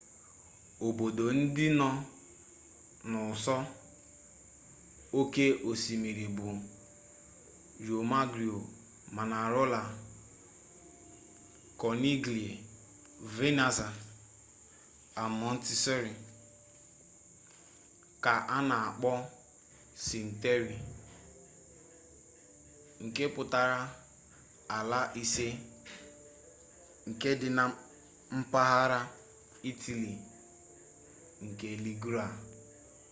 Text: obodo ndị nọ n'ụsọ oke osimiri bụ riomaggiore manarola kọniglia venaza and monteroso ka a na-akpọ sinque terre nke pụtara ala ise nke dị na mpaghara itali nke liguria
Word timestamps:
obodo 0.85 1.25
ndị 1.39 1.65
nọ 1.79 1.89
n'ụsọ 3.09 3.55
oke 5.19 5.45
osimiri 5.69 6.25
bụ 6.35 6.47
riomaggiore 7.83 8.67
manarola 9.15 9.81
kọniglia 11.79 12.53
venaza 13.35 13.87
and 15.21 15.31
monteroso 15.41 15.95
ka 18.23 18.33
a 18.55 18.57
na-akpọ 18.69 19.11
sinque 20.05 20.37
terre 20.41 20.77
nke 23.03 23.23
pụtara 23.35 23.79
ala 24.77 24.99
ise 25.21 25.47
nke 27.09 27.29
dị 27.39 27.49
na 27.57 27.63
mpaghara 28.37 28.99
itali 29.69 30.11
nke 31.45 31.67
liguria 31.85 32.27